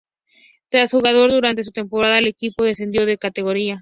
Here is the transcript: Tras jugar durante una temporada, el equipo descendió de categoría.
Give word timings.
Tras 0.69 0.93
jugar 0.93 1.13
durante 1.13 1.61
una 1.61 1.71
temporada, 1.73 2.17
el 2.17 2.25
equipo 2.25 2.65
descendió 2.65 3.05
de 3.05 3.19
categoría. 3.19 3.69